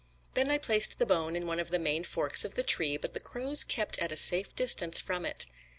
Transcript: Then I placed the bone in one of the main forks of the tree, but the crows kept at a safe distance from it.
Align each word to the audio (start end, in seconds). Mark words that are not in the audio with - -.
Then 0.33 0.49
I 0.49 0.57
placed 0.57 0.97
the 0.97 1.05
bone 1.05 1.35
in 1.35 1.45
one 1.45 1.59
of 1.59 1.69
the 1.69 1.77
main 1.77 2.03
forks 2.03 2.43
of 2.43 2.55
the 2.55 2.63
tree, 2.63 2.97
but 2.97 3.13
the 3.13 3.19
crows 3.19 3.63
kept 3.63 3.99
at 3.99 4.11
a 4.11 4.17
safe 4.17 4.55
distance 4.55 4.99
from 4.99 5.27
it. 5.27 5.45